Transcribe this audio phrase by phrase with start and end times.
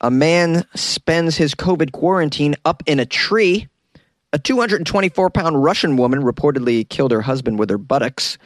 [0.00, 3.68] A man spends his COVID quarantine up in a tree.
[4.32, 8.36] A 224 pound Russian woman reportedly killed her husband with her buttocks.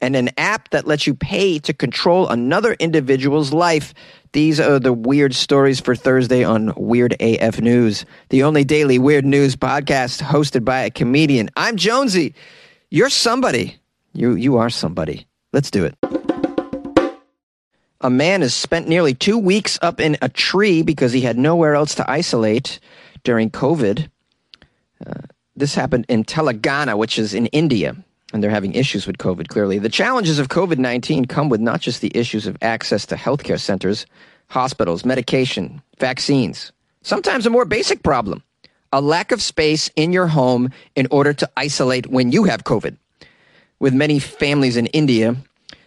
[0.00, 3.94] And an app that lets you pay to control another individual's life.
[4.32, 9.24] These are the weird stories for Thursday on Weird AF News, the only daily weird
[9.24, 11.50] news podcast hosted by a comedian.
[11.56, 12.34] I'm Jonesy.
[12.90, 13.76] You're somebody.
[14.12, 15.26] You, you are somebody.
[15.52, 16.21] Let's do it.
[18.02, 21.74] A man has spent nearly two weeks up in a tree because he had nowhere
[21.74, 22.80] else to isolate
[23.22, 24.08] during COVID.
[25.06, 25.12] Uh,
[25.54, 27.96] this happened in Telangana, which is in India,
[28.32, 29.78] and they're having issues with COVID, clearly.
[29.78, 33.60] The challenges of COVID 19 come with not just the issues of access to healthcare
[33.60, 34.06] centers,
[34.48, 36.72] hospitals, medication, vaccines,
[37.02, 38.42] sometimes a more basic problem
[38.92, 42.96] a lack of space in your home in order to isolate when you have COVID.
[43.80, 45.36] With many families in India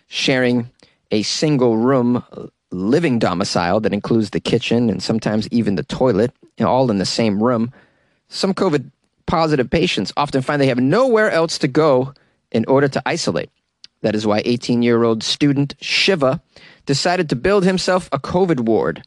[0.08, 0.70] sharing
[1.16, 2.24] a single room
[2.72, 7.41] living domicile that includes the kitchen and sometimes even the toilet, all in the same
[7.41, 7.72] room,
[8.28, 8.91] some COVID
[9.26, 12.13] positive patients often find they have nowhere else to go
[12.52, 13.49] in order to isolate.
[14.02, 16.41] That is why 18 year old student Shiva
[16.86, 19.04] decided to build himself a COVID ward.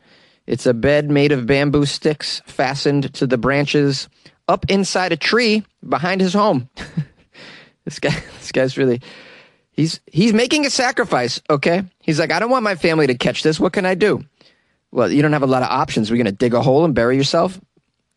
[0.47, 4.09] It's a bed made of bamboo sticks fastened to the branches
[4.49, 6.71] up inside a tree behind his home.
[7.85, 9.03] this guy, this guy's really
[9.79, 11.85] He's he's making a sacrifice, okay?
[12.01, 13.61] He's like, I don't want my family to catch this.
[13.61, 14.25] What can I do?
[14.91, 16.11] Well, you don't have a lot of options.
[16.11, 17.61] We're gonna dig a hole and bury yourself?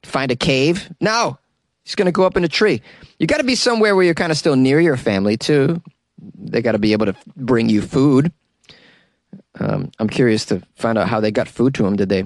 [0.01, 0.91] Find a cave?
[0.99, 1.37] No.
[1.83, 2.81] He's gonna go up in a tree.
[3.19, 5.83] You gotta be somewhere where you're kind of still near your family too.
[6.39, 8.31] They gotta be able to bring you food.
[9.59, 11.95] Um, I'm curious to find out how they got food to him.
[11.95, 12.25] Did they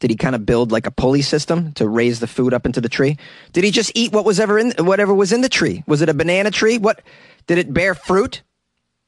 [0.00, 2.80] did he kind of build like a pulley system to raise the food up into
[2.80, 3.18] the tree?
[3.52, 5.84] Did he just eat what was ever in whatever was in the tree?
[5.86, 6.76] Was it a banana tree?
[6.76, 7.02] What
[7.46, 8.42] did it bear fruit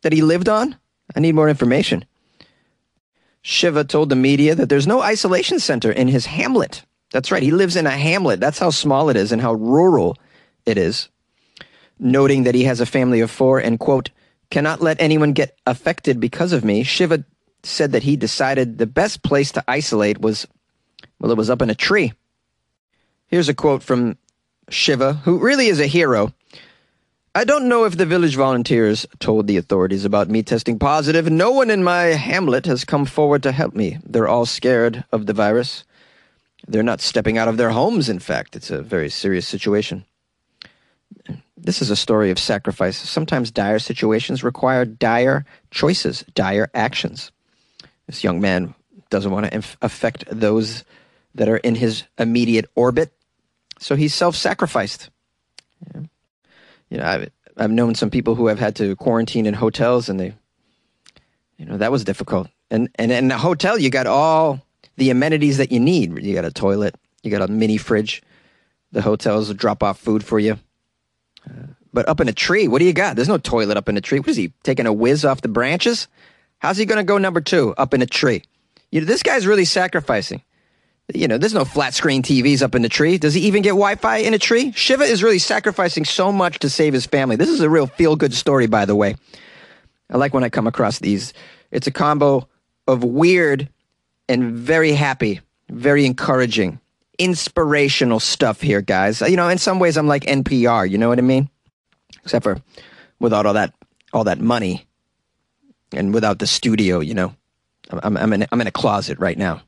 [0.03, 0.77] that he lived on?
[1.15, 2.05] I need more information.
[3.43, 6.85] Shiva told the media that there's no isolation center in his hamlet.
[7.13, 8.41] That's right, he lives in a hamlet.
[8.41, 10.17] That's how small it is and how rural
[10.65, 11.09] it is.
[11.99, 14.11] Noting that he has a family of four and, quote,
[14.51, 17.25] cannot let anyone get affected because of me, Shiva
[17.63, 20.47] said that he decided the best place to isolate was,
[21.19, 22.13] well, it was up in a tree.
[23.27, 24.17] Here's a quote from
[24.69, 26.33] Shiva, who really is a hero.
[27.37, 31.29] I don't know if the village volunteers told the authorities about me testing positive.
[31.29, 33.99] No one in my hamlet has come forward to help me.
[34.07, 35.83] They're all scared of the virus.
[36.69, 38.55] They're not stepping out of their homes, in fact.
[38.55, 40.05] It's a very serious situation.
[41.57, 42.97] This is a story of sacrifice.
[42.97, 47.33] Sometimes dire situations require dire choices, dire actions.
[48.07, 48.77] This young man
[49.11, 50.85] doesn't want to inf- affect those
[51.35, 53.13] that are in his immediate orbit,
[53.81, 55.11] so he's self sacrificed.
[55.93, 56.03] Yeah
[56.89, 60.19] you know, I've, I've known some people who have had to quarantine in hotels and
[60.19, 60.35] they,
[61.59, 62.49] you know, that was difficult.
[62.71, 64.61] And, and in a hotel, you got all
[64.97, 66.23] the amenities that you need.
[66.23, 68.23] You got a toilet, you got a mini fridge.
[68.93, 70.59] The hotels drop off food for you.
[71.49, 73.17] Uh, but up in a tree, what do you got?
[73.17, 74.19] There's no toilet up in a tree.
[74.19, 76.09] What is he taking a whiz off the branches?
[76.59, 78.43] How's he going to go number two up in a tree?
[78.91, 80.43] You know, this guy's really sacrificing.
[81.13, 83.19] You know, there's no flat screen TVs up in the tree.
[83.19, 84.73] Does he even get Wi Fi in a tree?
[84.73, 87.37] Shiva is really sacrificing so much to save his family.
[87.37, 89.17] This is a real feel good story, by the way.
[90.09, 91.35] I like when I come across these.
[91.71, 92.49] It's a combo
[92.87, 93.69] of weird
[94.31, 96.81] and very happy, very encouraging,
[97.19, 99.21] inspirational stuff here, guys.
[99.21, 100.89] You know, in some ways, I'm like NPR.
[100.89, 101.51] You know what I mean?
[102.23, 102.63] Except for
[103.21, 103.75] without all that,
[104.15, 104.87] all that money,
[105.93, 107.01] and without the studio.
[107.01, 107.35] You know,
[107.91, 109.61] I'm, I'm in, I'm in a closet right now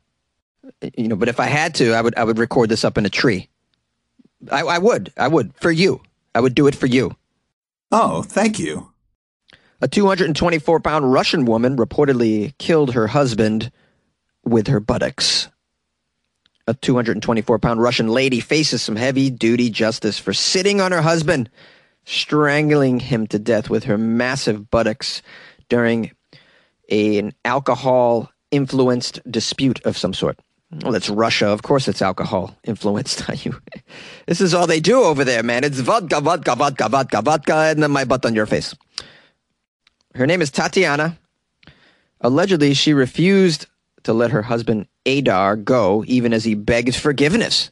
[0.95, 3.05] you know, but if I had to, I would I would record this up in
[3.05, 3.49] a tree.
[4.51, 5.11] I, I would.
[5.17, 6.01] I would for you.
[6.35, 7.15] I would do it for you.
[7.91, 8.91] Oh, thank you.
[9.81, 13.71] A 224 pound Russian woman reportedly killed her husband
[14.43, 15.49] with her buttocks.
[16.67, 21.49] A 224 pound Russian lady faces some heavy duty justice for sitting on her husband,
[22.05, 25.21] strangling him to death with her massive buttocks
[25.69, 26.11] during
[26.89, 30.39] a, an alcohol influenced dispute of some sort.
[30.71, 31.47] Well, it's Russia.
[31.47, 33.29] Of course, it's alcohol influenced.
[33.29, 33.61] on you.
[34.25, 35.63] this is all they do over there, man.
[35.63, 38.75] It's vodka, vodka, vodka, vodka, vodka, and then my butt on your face.
[40.13, 41.17] Her name is Tatiana.
[42.21, 43.67] Allegedly, she refused
[44.03, 47.71] to let her husband Adar go, even as he begged forgiveness.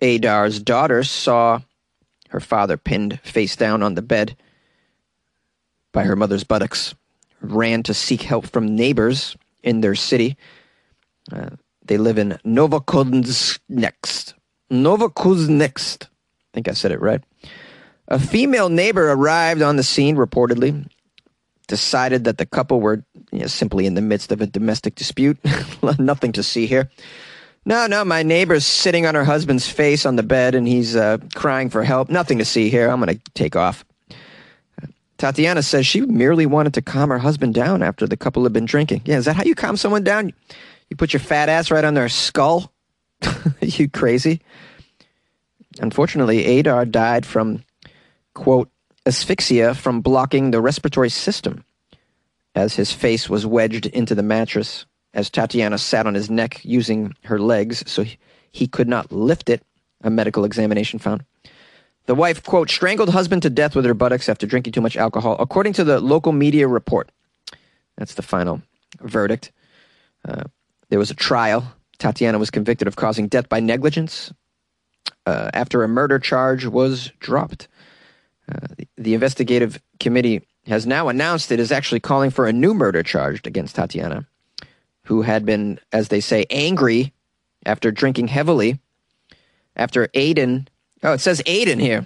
[0.00, 1.60] Adar's daughter saw
[2.28, 4.36] her father pinned face down on the bed
[5.92, 6.94] by her mother's buttocks,
[7.40, 10.36] ran to seek help from neighbors in their city.
[11.32, 11.50] Uh,
[11.90, 14.34] they live in Novokuznetsk.
[14.70, 16.04] Novokuznetsk.
[16.04, 16.06] I
[16.54, 17.20] think I said it right.
[18.06, 20.88] A female neighbor arrived on the scene, reportedly,
[21.66, 25.36] decided that the couple were you know, simply in the midst of a domestic dispute.
[25.98, 26.88] Nothing to see here.
[27.64, 31.18] No, no, my neighbor's sitting on her husband's face on the bed and he's uh,
[31.34, 32.08] crying for help.
[32.08, 32.88] Nothing to see here.
[32.88, 33.84] I'm going to take off.
[35.18, 38.64] Tatiana says she merely wanted to calm her husband down after the couple had been
[38.64, 39.02] drinking.
[39.06, 40.32] Yeah, is that how you calm someone down?
[40.90, 42.72] You put your fat ass right on their skull?
[43.60, 44.40] you crazy?
[45.80, 47.64] Unfortunately, Adar died from,
[48.34, 48.68] quote,
[49.06, 51.64] asphyxia from blocking the respiratory system
[52.54, 54.84] as his face was wedged into the mattress
[55.14, 58.04] as Tatiana sat on his neck using her legs so
[58.52, 59.62] he could not lift it,
[60.02, 61.24] a medical examination found.
[62.06, 65.36] The wife, quote, strangled husband to death with her buttocks after drinking too much alcohol,
[65.38, 67.10] according to the local media report.
[67.96, 68.62] That's the final
[69.00, 69.52] verdict.
[70.26, 70.44] Uh,
[70.90, 71.74] there was a trial.
[71.98, 74.32] Tatiana was convicted of causing death by negligence
[75.26, 77.68] uh, after a murder charge was dropped.
[78.50, 82.74] Uh, the, the investigative committee has now announced it is actually calling for a new
[82.74, 84.26] murder charge against Tatiana,
[85.04, 87.12] who had been, as they say, angry
[87.64, 88.78] after drinking heavily
[89.76, 90.66] after Aiden
[91.02, 92.04] Oh, it says Aiden here.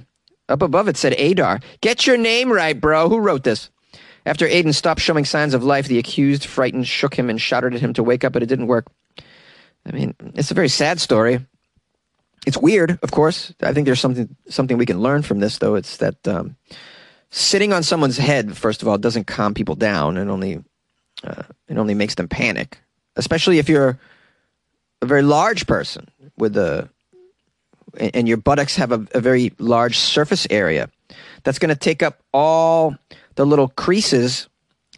[0.49, 1.61] Up above it said Adar.
[1.81, 3.09] Get your name right, bro.
[3.09, 3.71] Who wrote this?
[4.27, 7.81] After Aiden stopped showing signs of life, the accused, frightened, shook him and shouted at
[7.81, 8.87] him to wake up, but it didn't work.
[9.87, 11.45] I mean, it's a very sad story.
[12.47, 13.53] It's weird, of course.
[13.63, 15.75] I think there's something something we can learn from this, though.
[15.75, 16.57] It's that um,
[17.31, 20.17] sitting on someone's head, first of all, doesn't calm people down.
[20.17, 20.63] and only
[21.23, 22.79] uh, it only makes them panic,
[23.17, 23.99] especially if you're
[25.03, 26.89] a very large person with a
[27.99, 30.91] and your buttocks have a, a very large surface area
[31.45, 32.97] that's going to take up all
[33.37, 34.49] the little creases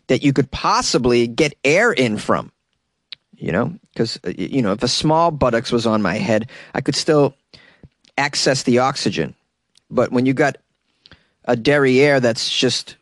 [0.09, 2.53] that you could possibly get air in from
[3.37, 6.81] you know because uh, you know if a small buttocks was on my head i
[6.81, 7.35] could still
[8.19, 9.35] access the oxygen
[9.91, 10.57] but when you got
[11.45, 12.97] a derriere that's just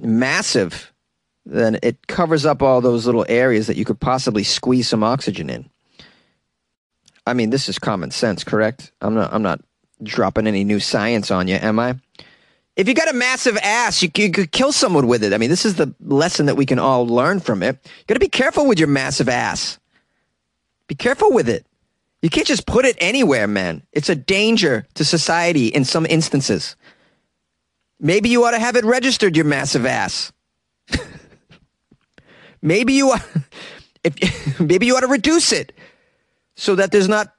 [0.00, 0.92] massive
[1.46, 5.48] then it covers up all those little areas that you could possibly squeeze some oxygen
[5.48, 5.68] in
[7.28, 8.90] I mean, this is common sense, correct?
[9.02, 9.32] I'm not.
[9.34, 9.60] I'm not
[10.02, 11.96] dropping any new science on you, am I?
[12.78, 15.32] If you got a massive ass, you, you could kill someone with it.
[15.32, 17.76] I mean, this is the lesson that we can all learn from it.
[17.84, 19.80] You got to be careful with your massive ass.
[20.86, 21.66] Be careful with it.
[22.22, 23.82] You can't just put it anywhere, man.
[23.92, 26.76] It's a danger to society in some instances.
[27.98, 30.32] Maybe you ought to have it registered, your massive ass.
[32.62, 33.26] maybe you ought,
[34.04, 35.72] if, maybe you ought to reduce it
[36.54, 37.34] so that there's not,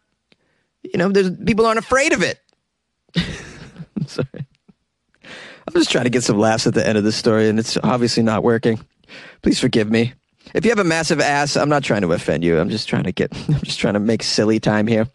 [0.84, 2.42] you know, there's people aren't afraid of it.
[3.16, 4.46] I'm sorry.
[5.70, 7.78] I'm just trying to get some laughs at the end of this story, and it's
[7.84, 8.80] obviously not working.
[9.44, 10.14] Please forgive me.
[10.56, 12.58] If you have a massive ass, I'm not trying to offend you.
[12.58, 15.08] I'm just trying to get, I'm just trying to make silly time here.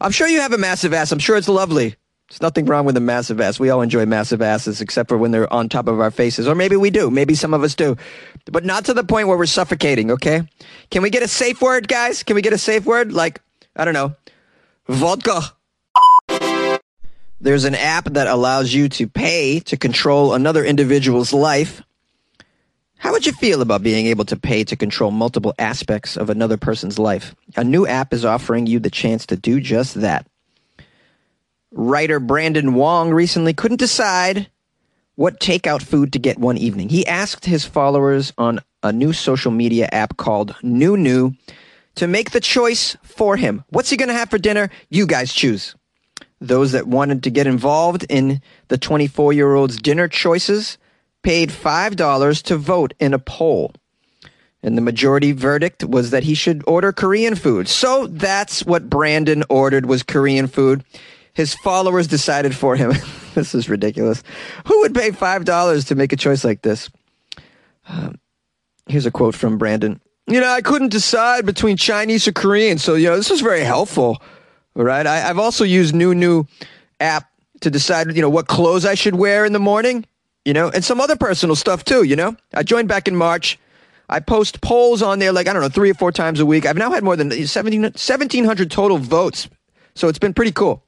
[0.00, 1.12] I'm sure you have a massive ass.
[1.12, 1.94] I'm sure it's lovely.
[2.28, 3.60] There's nothing wrong with a massive ass.
[3.60, 6.48] We all enjoy massive asses, except for when they're on top of our faces.
[6.48, 7.08] Or maybe we do.
[7.08, 7.96] Maybe some of us do.
[8.46, 10.42] But not to the point where we're suffocating, okay?
[10.90, 12.24] Can we get a safe word, guys?
[12.24, 13.12] Can we get a safe word?
[13.12, 13.40] Like,
[13.76, 14.16] I don't know,
[14.88, 15.42] vodka.
[17.40, 21.82] There's an app that allows you to pay to control another individual's life.
[22.96, 26.56] How would you feel about being able to pay to control multiple aspects of another
[26.56, 27.34] person's life?
[27.54, 30.26] A new app is offering you the chance to do just that.
[31.72, 34.48] Writer Brandon Wong recently couldn't decide
[35.14, 36.88] what takeout food to get one evening.
[36.88, 41.36] He asked his followers on a new social media app called NewNew
[41.96, 43.62] to make the choice for him.
[43.68, 44.70] What's he going to have for dinner?
[44.88, 45.74] You guys choose.
[46.40, 50.78] Those that wanted to get involved in the 24 year old's dinner choices
[51.22, 53.72] paid $5 to vote in a poll.
[54.62, 57.68] And the majority verdict was that he should order Korean food.
[57.68, 60.84] So that's what Brandon ordered was Korean food.
[61.34, 62.92] His followers decided for him.
[63.34, 64.22] this is ridiculous.
[64.66, 66.90] Who would pay $5 to make a choice like this?
[67.88, 68.18] Um,
[68.86, 70.00] here's a quote from Brandon.
[70.26, 73.62] You know, I couldn't decide between Chinese or Korean, so, you know, this was very
[73.62, 74.20] helpful.
[74.76, 75.06] Right.
[75.06, 76.46] I, I've also used NewNew
[77.00, 77.30] app
[77.62, 80.04] to decide, you know, what clothes I should wear in the morning,
[80.44, 82.36] you know, and some other personal stuff too, you know.
[82.52, 83.58] I joined back in March.
[84.08, 86.66] I post polls on there like, I don't know, three or four times a week.
[86.66, 89.48] I've now had more than 1,700 total votes.
[89.94, 90.84] So it's been pretty cool.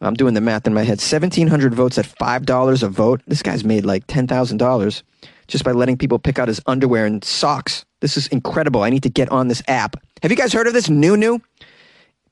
[0.00, 0.98] I'm doing the math in my head.
[0.98, 3.20] 1,700 votes at $5 a vote.
[3.26, 5.02] This guy's made like $10,000
[5.46, 7.84] just by letting people pick out his underwear and socks.
[8.00, 8.82] This is incredible.
[8.82, 9.96] I need to get on this app.
[10.22, 11.40] Have you guys heard of this NewNew?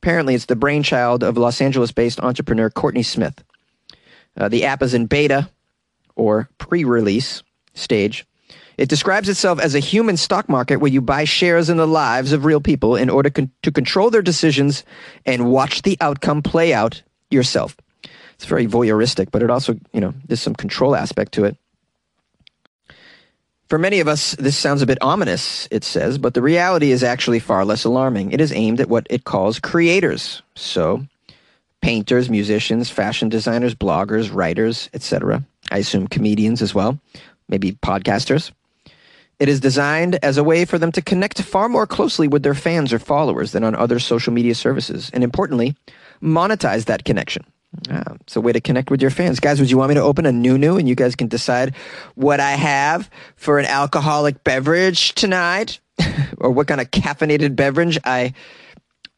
[0.03, 3.45] Apparently, it's the brainchild of Los Angeles based entrepreneur Courtney Smith.
[4.37, 5.49] Uh, the app is in beta
[6.17, 7.45] or pre release
[7.75, 8.27] stage.
[8.77, 12.33] It describes itself as a human stock market where you buy shares in the lives
[12.33, 14.83] of real people in order con- to control their decisions
[15.25, 17.77] and watch the outcome play out yourself.
[18.35, 21.57] It's very voyeuristic, but it also, you know, there's some control aspect to it.
[23.73, 27.03] For many of us, this sounds a bit ominous, it says, but the reality is
[27.03, 28.31] actually far less alarming.
[28.33, 30.43] It is aimed at what it calls creators.
[30.55, 31.07] So,
[31.81, 35.43] painters, musicians, fashion designers, bloggers, writers, etc.
[35.71, 36.99] I assume comedians as well,
[37.49, 38.51] maybe podcasters.
[39.39, 42.53] It is designed as a way for them to connect far more closely with their
[42.53, 45.75] fans or followers than on other social media services, and importantly,
[46.23, 47.47] monetize that connection.
[47.91, 49.41] Ah, it's a way to connect with your fans.
[49.41, 51.75] Guys, would you want me to open a NewNew and you guys can decide
[52.15, 55.81] what I have for an alcoholic beverage tonight?
[56.39, 58.33] or what kind of caffeinated beverage I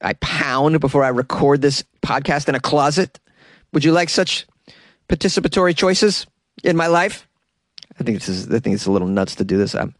[0.01, 3.19] I pound before I record this podcast in a closet?
[3.73, 4.47] Would you like such
[5.09, 6.27] participatory choices
[6.63, 7.27] in my life?
[7.99, 9.75] I think this is I think it's a little nuts to do this.
[9.75, 9.95] I'm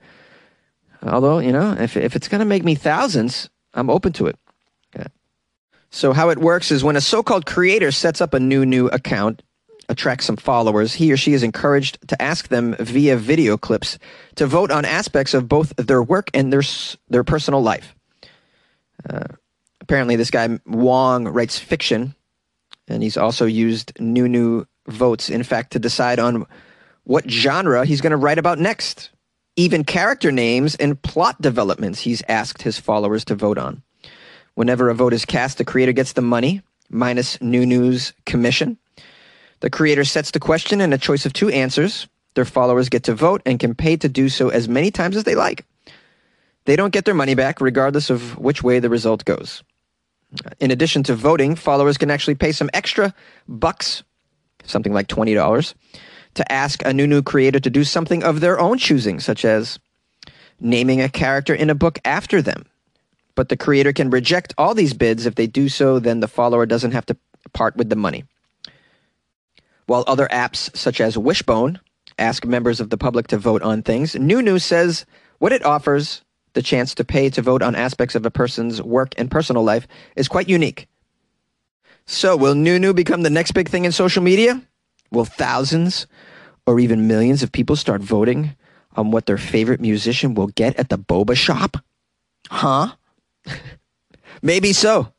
[1.07, 4.37] Although, you know, if, if it's going to make me thousands, I'm open to it.
[5.95, 8.89] So, how it works is when a so called creator sets up a new, new
[8.89, 9.45] account,
[9.89, 13.97] attracts some followers, he or she is encouraged to ask them via video clips
[14.35, 16.63] to vote on aspects of both their work and their,
[17.11, 17.95] their personal life.
[19.09, 19.37] Uh,
[19.81, 22.17] apparently, this guy Wong writes fiction,
[22.89, 26.45] and he's also used new, new votes, in fact, to decide on
[27.05, 29.11] what genre he's going to write about next
[29.55, 33.85] even character names and plot developments he's asked his followers to vote on.
[34.55, 38.79] Whenever a vote is cast, the creator gets the money, minus NewNew's commission.
[39.61, 42.07] The creator sets the question and a choice of two answers.
[42.35, 45.25] Their followers get to vote and can pay to do so as many times as
[45.25, 45.65] they like.
[46.67, 49.63] They don't get their money back, regardless of which way the result goes.
[50.61, 53.15] In addition to voting, followers can actually pay some extra
[53.47, 54.03] bucks,
[54.65, 55.75] something like $20,
[56.35, 59.79] to ask a Nunu creator to do something of their own choosing, such as
[60.61, 62.65] naming a character in a book after them.
[63.35, 65.27] But the creator can reject all these bids.
[65.27, 67.17] If they do so, then the follower doesn't have to
[67.53, 68.25] part with the money.
[69.87, 71.81] While other apps, such as Wishbone,
[72.19, 75.05] ask members of the public to vote on things, NewNew says
[75.39, 76.23] what it offers,
[76.55, 79.87] the chance to pay to vote on aspects of a person's work and personal life,
[80.17, 80.89] is quite unique.
[82.07, 84.63] So, will NewNew become the next big thing in social media?
[85.11, 86.07] Will thousands
[86.67, 88.57] or even millions of people start voting
[88.97, 91.79] on what their favorite musician will get at the boba shop?
[92.51, 92.93] Huh?
[94.43, 95.13] Maybe so.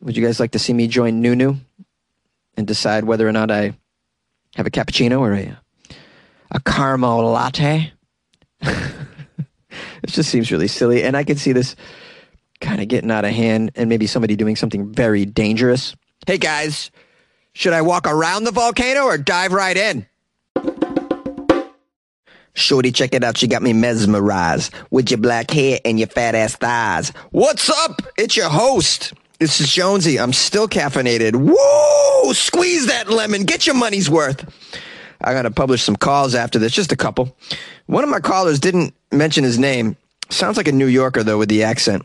[0.00, 1.58] Would you guys like to see me join NewNew
[2.56, 3.74] and decide whether or not I
[4.56, 5.58] have a cappuccino or a,
[6.50, 7.92] a caramel latte?
[8.60, 11.02] it just seems really silly.
[11.02, 11.76] And I can see this
[12.60, 15.94] kind of getting out of hand and maybe somebody doing something very dangerous.
[16.26, 16.90] Hey guys,
[17.52, 20.06] should I walk around the volcano or dive right in?
[22.54, 23.36] Shorty, check it out.
[23.36, 27.10] She got me mesmerized with your black hair and your fat ass thighs.
[27.30, 28.02] What's up?
[28.18, 29.14] It's your host.
[29.38, 30.20] This is Jonesy.
[30.20, 31.34] I'm still caffeinated.
[31.34, 32.34] Woo!
[32.34, 33.44] Squeeze that lemon.
[33.44, 34.44] Get your money's worth.
[35.20, 37.36] I got to publish some calls after this, just a couple.
[37.86, 39.96] One of my callers didn't mention his name.
[40.30, 42.04] Sounds like a New Yorker, though, with the accent.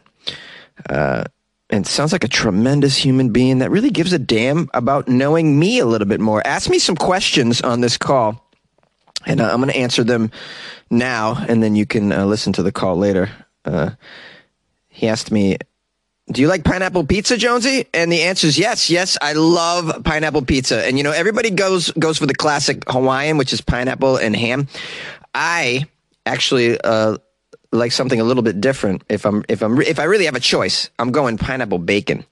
[0.89, 1.25] Uh,
[1.69, 5.79] and sounds like a tremendous human being that really gives a damn about knowing me
[5.79, 6.45] a little bit more.
[6.45, 8.46] Ask me some questions on this call,
[9.25, 10.31] and uh, I'm going to answer them
[10.89, 13.29] now, and then you can uh, listen to the call later.
[13.65, 13.91] Uh,
[14.87, 15.57] he asked me,
[16.31, 18.89] "Do you like pineapple pizza, Jonesy?" And the answer is yes.
[18.89, 20.85] Yes, I love pineapple pizza.
[20.85, 24.67] And you know, everybody goes goes for the classic Hawaiian, which is pineapple and ham.
[25.33, 25.87] I
[26.25, 27.17] actually uh,
[27.71, 29.03] like something a little bit different.
[29.09, 32.25] If I'm if I'm if I really have a choice, I'm going pineapple bacon.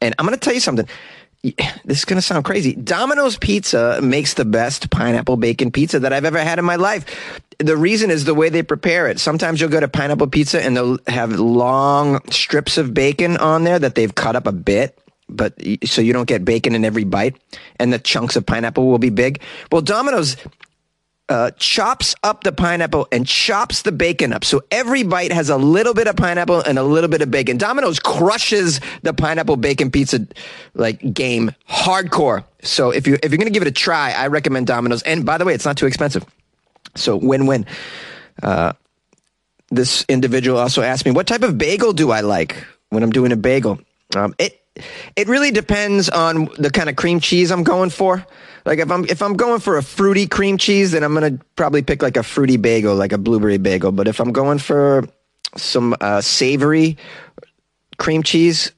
[0.00, 0.88] And I'm going to tell you something.
[1.84, 2.74] This is going to sound crazy.
[2.74, 7.40] Domino's Pizza makes the best pineapple bacon pizza that I've ever had in my life.
[7.58, 9.18] The reason is the way they prepare it.
[9.18, 13.78] Sometimes you'll go to pineapple pizza and they'll have long strips of bacon on there
[13.78, 15.54] that they've cut up a bit but
[15.84, 17.36] so you don't get bacon in every bite
[17.78, 19.40] and the chunks of pineapple will be big.
[19.70, 20.36] Well, Domino's
[21.28, 24.44] uh, chops up the pineapple and chops the bacon up.
[24.44, 27.58] So every bite has a little bit of pineapple and a little bit of bacon.
[27.58, 30.26] Domino's crushes the pineapple bacon pizza
[30.74, 32.44] like game hardcore.
[32.62, 35.02] So if you if you're gonna give it a try, I recommend Domino's.
[35.02, 36.24] And by the way, it's not too expensive.
[36.94, 37.66] So win win.
[38.42, 38.72] Uh,
[39.70, 43.32] this individual also asked me, "What type of bagel do I like when I'm doing
[43.32, 43.80] a bagel?"
[44.16, 44.60] Um, it
[45.16, 48.24] it really depends on the kind of cream cheese I'm going for.
[48.64, 51.82] Like if I'm if I'm going for a fruity cream cheese, then I'm gonna probably
[51.82, 53.92] pick like a fruity bagel, like a blueberry bagel.
[53.92, 55.04] But if I'm going for
[55.56, 56.98] some uh, savory
[57.96, 58.72] cream cheese,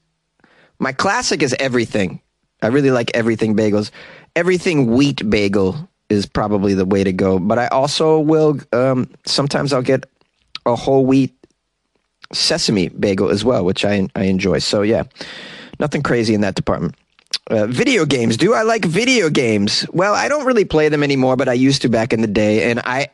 [0.79, 2.21] my classic is everything.
[2.61, 3.91] I really like everything bagels.
[4.35, 7.39] Everything wheat bagel is probably the way to go.
[7.39, 10.05] But I also will um, sometimes I'll get
[10.65, 11.35] a whole wheat
[12.33, 14.59] sesame bagel as well, which I I enjoy.
[14.59, 15.03] So yeah,
[15.81, 16.95] nothing crazy in that department.
[17.49, 18.37] Uh, video games.
[18.37, 19.85] Do I like video games?
[19.91, 22.69] Well, I don't really play them anymore, but I used to back in the day.
[22.69, 23.09] And I,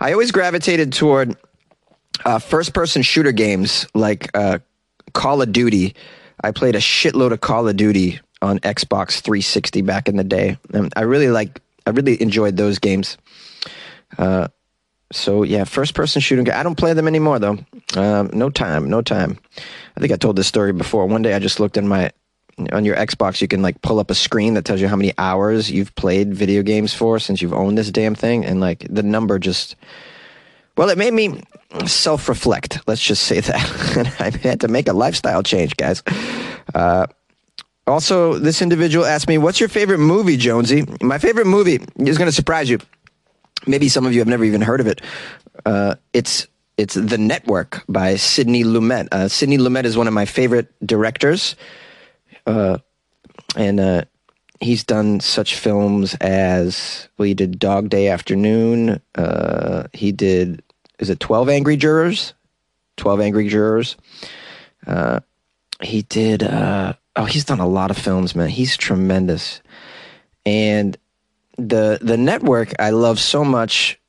[0.00, 1.36] I always gravitated toward
[2.24, 4.58] uh, first-person shooter games like uh,
[5.14, 5.94] Call of Duty.
[6.42, 10.58] I played a shitload of Call of Duty on Xbox 360 back in the day,
[10.72, 11.60] and I really like.
[11.86, 13.18] I really enjoyed those games.
[14.16, 14.48] Uh,
[15.12, 16.50] so yeah, first-person shooting.
[16.50, 17.58] I don't play them anymore though.
[17.96, 18.88] Um, no time.
[18.88, 19.38] No time.
[19.96, 21.06] I think I told this story before.
[21.06, 22.10] One day I just looked in my
[22.72, 25.12] on your Xbox, you can like pull up a screen that tells you how many
[25.18, 29.02] hours you've played video games for since you've owned this damn thing, and like the
[29.02, 29.76] number just.
[30.76, 31.40] Well, it made me
[31.86, 32.80] self-reflect.
[32.88, 36.02] Let's just say that, and I had to make a lifestyle change, guys.
[36.74, 37.06] Uh,
[37.86, 42.28] also, this individual asked me, "What's your favorite movie, Jonesy?" My favorite movie is going
[42.28, 42.78] to surprise you.
[43.66, 45.00] Maybe some of you have never even heard of it.
[45.64, 49.08] Uh, it's it's The Network by Sidney Lumet.
[49.12, 51.56] Uh, Sidney Lumet is one of my favorite directors.
[52.46, 52.78] Uh,
[53.56, 54.04] and uh,
[54.60, 57.26] he's done such films as well.
[57.26, 59.00] He did Dog Day Afternoon.
[59.14, 60.62] Uh, he did
[60.98, 62.34] is it Twelve Angry Jurors?
[62.96, 63.96] Twelve Angry Jurors.
[64.86, 65.20] Uh,
[65.82, 66.42] he did.
[66.42, 68.48] Uh, oh, he's done a lot of films, man.
[68.48, 69.60] He's tremendous.
[70.46, 70.96] And
[71.56, 74.00] the the network I love so much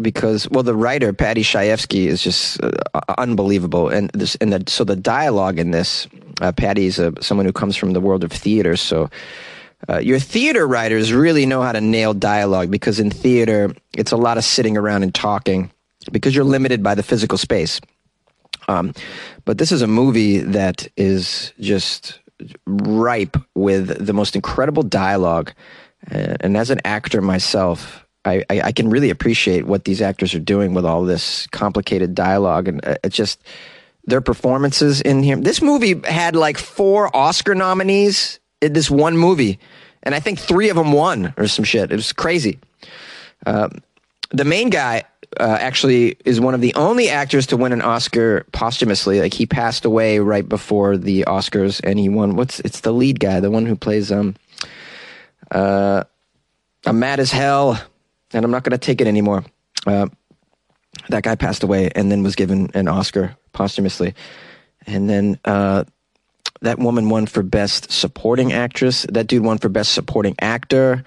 [0.00, 2.70] because well the writer Paddy Chayefsky is just uh,
[3.18, 3.88] unbelievable.
[3.88, 6.06] And this and the, so the dialogue in this
[6.40, 8.76] uh, Paddy's a, someone who comes from the world of theater.
[8.76, 9.10] So
[9.88, 14.16] uh, your theater writers really know how to nail dialogue because in theater it's a
[14.16, 15.70] lot of sitting around and talking
[16.12, 17.80] because you're limited by the physical space.
[18.68, 18.92] Um,
[19.44, 22.20] but this is a movie that is just
[22.66, 25.52] ripe with the most incredible dialogue.
[26.08, 30.74] And as an actor myself I, I, can really appreciate what these actors are doing
[30.74, 33.40] with all this complicated dialogue, and uh, it's just
[34.04, 35.36] their performances in here.
[35.36, 39.58] This movie had like four Oscar nominees in this one movie,
[40.02, 41.92] and I think three of them won or some shit.
[41.92, 42.58] It was crazy.
[43.46, 43.82] Um,
[44.30, 45.04] the main guy
[45.38, 49.20] uh, actually is one of the only actors to win an Oscar posthumously.
[49.20, 52.34] Like he passed away right before the Oscars, and he won.
[52.34, 54.34] What's it's the lead guy, the one who plays um,
[55.50, 56.02] uh,
[56.84, 57.80] I'm mad as hell
[58.32, 59.44] and I'm not going to take it anymore.
[59.86, 60.08] Uh,
[61.08, 64.14] that guy passed away and then was given an Oscar posthumously.
[64.86, 65.84] And then uh,
[66.62, 69.06] that woman won for Best Supporting Actress.
[69.10, 71.04] That dude won for Best Supporting Actor.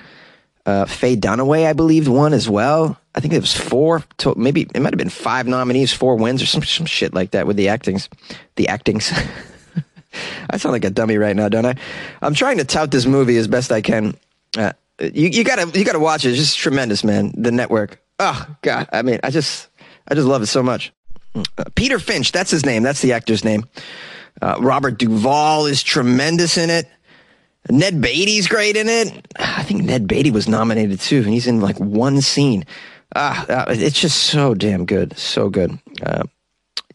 [0.65, 2.99] Uh, Faye Dunaway, I believe, won as well.
[3.15, 6.43] I think it was four, to, maybe it might have been five nominees, four wins,
[6.43, 8.07] or some some shit like that with the actings.
[8.55, 9.11] The actings.
[10.49, 11.75] I sound like a dummy right now, don't I?
[12.21, 14.15] I'm trying to tout this movie as best I can.
[14.57, 16.29] Uh, you, you gotta you gotta watch it.
[16.29, 17.33] It's just tremendous, man.
[17.35, 18.01] The network.
[18.19, 19.69] Oh God, I mean, I just
[20.07, 20.93] I just love it so much.
[21.35, 22.83] Uh, Peter Finch, that's his name.
[22.83, 23.65] That's the actor's name.
[24.41, 26.87] Uh, Robert Duvall is tremendous in it.
[27.69, 29.27] Ned Beatty's great in it.
[29.37, 32.65] I think Ned Beatty was nominated too, and he's in like one scene.
[33.15, 35.77] Ah, uh, it's just so damn good, so good.
[36.01, 36.23] Uh,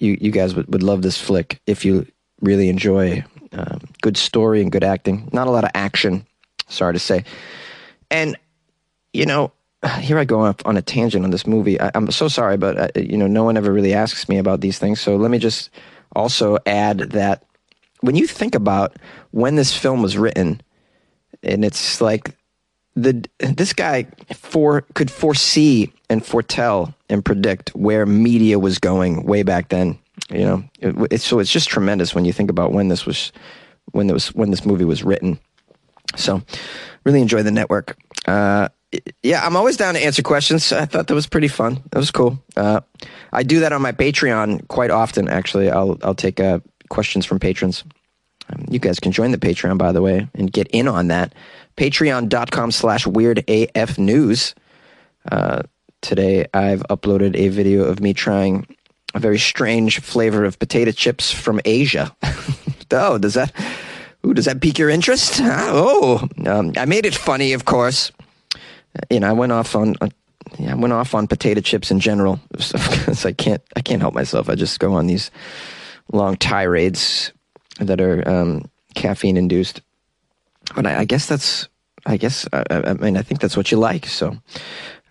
[0.01, 2.07] you you guys would, would love this flick if you
[2.41, 5.29] really enjoy um, good story and good acting.
[5.33, 6.27] Not a lot of action,
[6.69, 7.25] sorry to say.
[8.11, 8.37] And,
[9.13, 9.53] you know,
[9.99, 11.81] here I go off on a tangent on this movie.
[11.81, 14.61] I, am so sorry, but, uh, you know, no one ever really asks me about
[14.61, 15.01] these things.
[15.01, 15.71] So let me just
[16.15, 17.45] also add that
[18.01, 18.97] when you think about
[19.31, 20.61] when this film was written,
[21.43, 22.37] and it's like
[22.95, 29.43] the this guy for could foresee and foretell and predict where media was going way
[29.43, 29.99] back then.
[30.31, 33.33] You know, it, it's, so it's just tremendous when you think about when this was
[33.93, 35.39] when this when this movie was written.
[36.17, 36.43] So,
[37.05, 37.97] really enjoy the network.
[38.27, 38.69] Uh,
[39.23, 40.73] yeah, I'm always down to answer questions.
[40.73, 41.83] I thought that was pretty fun.
[41.91, 42.39] That was cool.
[42.57, 42.81] Uh,
[43.33, 45.29] I do that on my Patreon quite often.
[45.29, 47.85] Actually, I'll I'll take uh, questions from patrons.
[48.51, 51.35] Um, you guys can join the Patreon, by the way, and get in on that.
[51.77, 54.55] Patreon.com slash weird AF news.
[55.31, 55.63] Uh,
[56.03, 58.67] today, I've uploaded a video of me trying
[59.15, 62.15] a very strange flavor of potato chips from Asia.
[62.91, 63.53] oh, does that
[64.25, 65.41] Ooh, does that pique your interest?
[65.77, 68.13] Oh, um, I made it funny, of course.
[69.11, 70.09] You know, I went off on, uh,
[70.59, 74.15] yeah, I went off on potato chips in general because I can't, I can't help
[74.15, 74.49] myself.
[74.49, 75.31] I just go on these
[76.13, 77.33] long tirades
[77.81, 79.83] that are um, caffeine induced.
[80.75, 81.69] But I, I, guess that's,
[82.07, 84.07] I guess, I, I, mean, I think that's what you like.
[84.07, 84.37] So,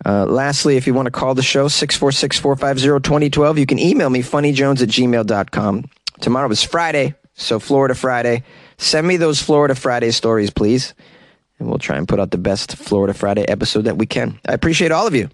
[0.06, 4.10] uh, lastly, if you want to call the show, 646 450 2012, you can email
[4.10, 5.84] me, funnyjones at gmail.com.
[6.20, 8.44] Tomorrow is Friday, so Florida Friday.
[8.76, 10.94] Send me those Florida Friday stories, please.
[11.58, 14.40] And we'll try and put out the best Florida Friday episode that we can.
[14.46, 15.30] I appreciate all of you.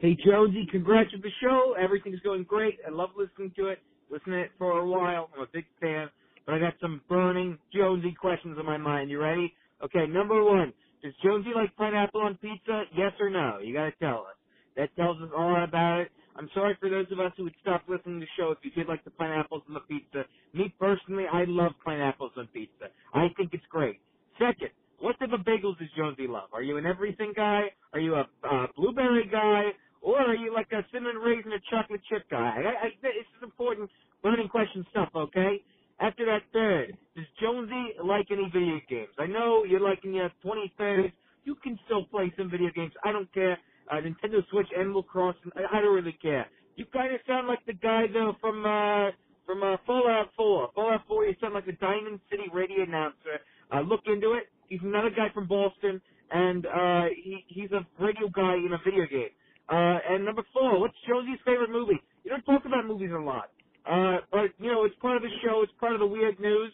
[0.00, 1.76] Hey, Jonesy, congrats with the show.
[1.80, 2.80] Everything's going great.
[2.84, 3.78] I love listening to it.
[4.10, 5.30] Listening to it for a while.
[5.34, 6.08] I'm a big fan.
[6.44, 9.10] But I got some burning Jonesy questions on my mind.
[9.10, 9.54] You ready?
[9.84, 10.72] Okay, number one.
[11.04, 12.82] Does Jonesy like pineapple on pizza?
[12.96, 13.58] Yes or no?
[13.62, 14.36] You gotta tell us.
[14.76, 16.12] That tells us all about it.
[16.36, 18.70] I'm sorry for those of us who would stop listening to the show if you
[18.72, 20.24] did like the pineapples on the pizza.
[20.54, 22.88] Me personally, I love pineapples on pizza.
[23.14, 24.00] I think it's great.
[24.38, 26.50] Second, what type of bagels does Jonesy love?
[26.52, 27.72] Are you an everything guy?
[27.92, 29.70] Are you a uh, blueberry guy?
[30.02, 32.38] Or are you like a cinnamon raisin or chocolate chip guy?
[32.64, 33.90] I, I, this is important
[34.24, 35.62] learning question stuff, okay?
[36.00, 39.12] After that third, does Jonesy like any video games?
[39.18, 41.12] I know you're like in your 20s, 30s.
[41.44, 42.92] You can still play some video games.
[43.04, 43.58] I don't care
[43.92, 45.52] uh, Nintendo Switch, Animal Crossing.
[45.54, 46.46] I, I don't really care.
[46.76, 49.10] You kind of sound like the guy though from uh
[49.44, 50.70] from uh, Fallout 4.
[50.74, 53.42] Fallout 4, you sound like the Diamond City radio announcer.
[53.74, 54.44] Uh, look into it.
[54.68, 56.00] He's another guy from Boston,
[56.30, 59.34] and uh, he he's a radio guy in a video game.
[59.68, 62.00] Uh, and number four, what's Jonesy's favorite movie?
[62.24, 63.50] You don't talk about movies a lot,
[63.84, 65.60] uh, but you know it's part of the show.
[65.62, 66.72] It's part of the weird news.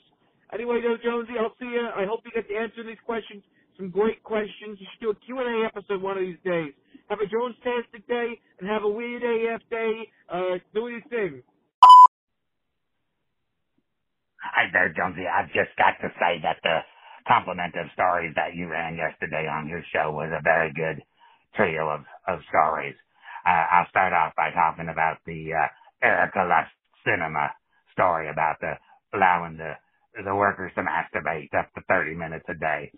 [0.52, 1.88] Anyway, though, Jonesy, I'll see you.
[1.94, 3.42] I hope you get to answer these questions.
[3.76, 4.78] Some great questions.
[4.80, 6.72] You should do a Q&A episode one of these days.
[7.10, 10.10] Have a Jones-tastic day and have a weird AF day.
[10.30, 11.42] Uh, do your thing.
[14.42, 15.26] Hi there, Jonesy.
[15.26, 16.80] I've just got to say that the
[17.28, 21.02] complement of stories that you ran yesterday on your show was a very good
[21.56, 22.96] trio of, of stories.
[23.46, 25.68] Uh, I'll start off by talking about the uh,
[26.06, 26.72] Erika Lust
[27.04, 27.50] cinema
[27.92, 28.74] story about the
[29.14, 29.74] allowing the
[30.24, 32.90] the workers to masturbate up to 30 minutes a day.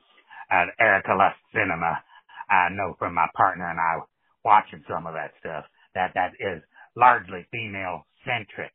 [0.51, 2.01] Uh, Erika Lust cinema
[2.51, 4.01] I know from my partner and I
[4.45, 6.63] watching some of that stuff that that is
[6.97, 8.73] largely female centric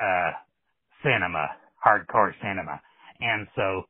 [0.00, 0.32] uh
[1.04, 1.48] cinema,
[1.84, 2.80] hardcore cinema.
[3.20, 3.84] And so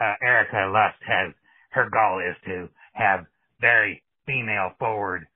[0.00, 1.34] uh Erika Lust has
[1.72, 3.26] her goal is to have
[3.60, 5.26] very female forward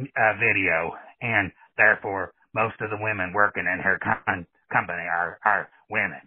[0.00, 5.68] uh, video and therefore most of the women working in her com- company are are
[5.90, 6.20] women.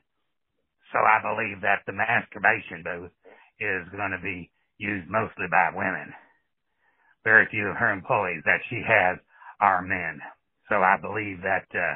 [0.93, 3.11] So I believe that the masturbation booth
[3.59, 6.13] is going to be used mostly by women
[7.23, 9.17] very few of her employees that she has
[9.61, 10.21] are men.
[10.69, 11.95] So I believe that uh,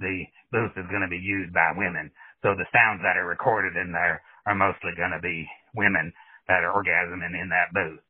[0.00, 2.10] the booth is going to be used by women.
[2.42, 6.12] So the sounds that are recorded in there are mostly going to be women
[6.48, 8.00] that are orgasming in that booth.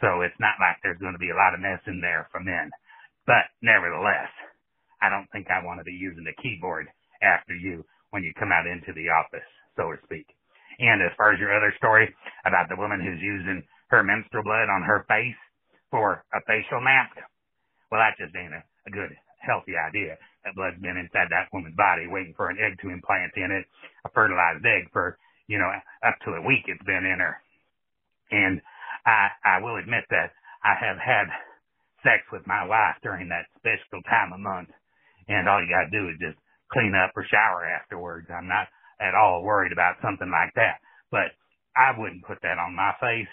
[0.00, 2.40] So it's not like there's going to be a lot of mess in there for
[2.40, 2.70] men.
[3.26, 4.30] But nevertheless,
[5.02, 6.88] I don't think I want to be using the keyboard
[7.22, 9.46] after you when you come out into the office,
[9.76, 10.26] so to speak.
[10.78, 12.08] And as far as your other story
[12.46, 15.38] about the woman who's using her menstrual blood on her face
[15.90, 17.16] for a facial mask,
[17.90, 20.18] well, that just ain't a, a good, healthy idea.
[20.44, 23.64] That blood's been inside that woman's body waiting for an egg to implant in it,
[24.04, 25.70] a fertilized egg for, you know,
[26.04, 27.36] up to a week it's been in her.
[28.30, 28.60] And
[29.06, 30.32] I, I will admit that
[30.64, 31.28] I have had
[32.02, 34.70] sex with my wife during that special time of month.
[35.28, 36.38] And all you gotta do is just
[36.72, 38.28] clean up or shower afterwards.
[38.28, 38.68] I'm not
[39.00, 40.78] at all worried about something like that.
[41.10, 41.34] But
[41.76, 43.30] I wouldn't put that on my face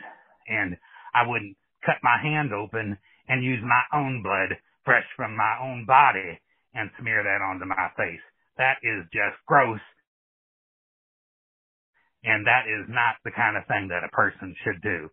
[0.47, 0.77] and
[1.13, 2.97] I wouldn't cut my hand open
[3.27, 6.39] and use my own blood fresh from my own body
[6.73, 8.21] and smear that onto my face.
[8.57, 9.79] That is just gross.
[12.23, 15.09] And that is not the kind of thing that a person should do.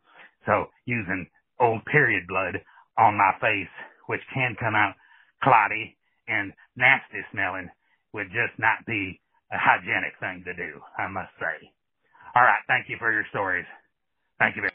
[0.46, 1.26] So using
[1.60, 2.60] old period blood
[2.98, 3.72] on my face,
[4.06, 4.94] which can come out
[5.42, 5.96] clotty
[6.28, 7.70] and nasty smelling,
[8.12, 9.20] would just not be
[9.52, 11.70] a hygienic thing to do, I must say.
[12.36, 12.62] All right.
[12.68, 13.66] Thank you for your stories.
[14.38, 14.66] Thank you very